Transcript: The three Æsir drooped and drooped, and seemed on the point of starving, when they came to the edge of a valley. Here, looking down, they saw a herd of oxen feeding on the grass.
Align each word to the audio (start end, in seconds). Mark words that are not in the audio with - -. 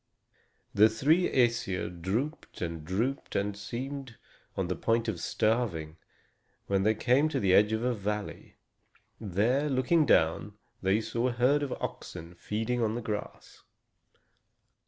The 0.73 0.89
three 0.89 1.29
Æsir 1.29 2.01
drooped 2.01 2.59
and 2.59 2.83
drooped, 2.83 3.35
and 3.35 3.55
seemed 3.55 4.15
on 4.57 4.67
the 4.67 4.75
point 4.75 5.07
of 5.07 5.19
starving, 5.19 5.97
when 6.65 6.81
they 6.81 6.95
came 6.95 7.29
to 7.29 7.39
the 7.39 7.53
edge 7.53 7.71
of 7.71 7.83
a 7.83 7.93
valley. 7.93 8.55
Here, 9.19 9.69
looking 9.69 10.07
down, 10.07 10.57
they 10.81 11.01
saw 11.01 11.27
a 11.27 11.31
herd 11.33 11.61
of 11.61 11.73
oxen 11.73 12.33
feeding 12.33 12.81
on 12.81 12.95
the 12.95 13.01
grass. 13.03 13.61